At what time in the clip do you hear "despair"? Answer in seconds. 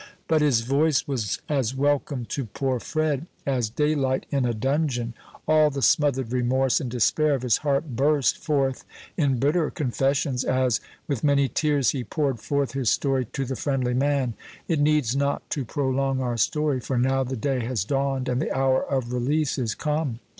6.89-7.35